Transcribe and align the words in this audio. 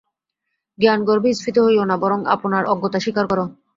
জ্ঞানগর্বে 0.79 1.29
স্ফীত 1.33 1.57
হইও 1.65 1.83
না, 1.89 1.95
বরং 2.03 2.19
আপনার 2.35 2.63
অজ্ঞতা 2.73 2.99
স্বীকার 3.03 3.25
কর। 3.27 3.39